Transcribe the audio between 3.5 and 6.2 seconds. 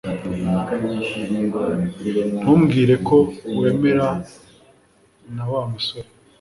wemera na Wa musore